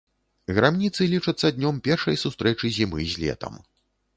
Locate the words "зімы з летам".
2.79-3.53